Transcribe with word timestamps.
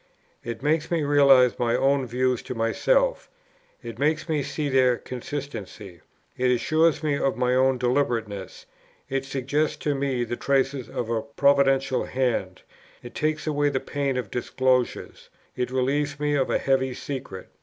It 0.43 0.63
makes 0.63 0.89
me 0.89 1.03
realize 1.03 1.59
my 1.59 1.75
own 1.75 2.07
views 2.07 2.41
to 2.41 2.55
myself; 2.55 3.29
it 3.83 3.99
makes 3.99 4.27
me 4.27 4.41
see 4.41 4.67
their 4.67 4.97
consistency; 4.97 6.01
it 6.35 6.49
assures 6.49 7.03
me 7.03 7.19
of 7.19 7.37
my 7.37 7.53
own 7.53 7.77
deliberateness; 7.77 8.65
it 9.09 9.25
suggests 9.25 9.77
to 9.77 9.93
me 9.93 10.23
the 10.23 10.35
traces 10.35 10.89
of 10.89 11.11
a 11.11 11.21
Providential 11.21 12.05
Hand; 12.05 12.63
it 13.03 13.13
takes 13.13 13.45
away 13.45 13.69
the 13.69 13.79
pain 13.79 14.17
of 14.17 14.31
disclosures; 14.31 15.29
it 15.55 15.69
relieves 15.69 16.19
me 16.19 16.33
of 16.33 16.49
a 16.49 16.57
heavy 16.57 16.95
secret. 16.95 17.49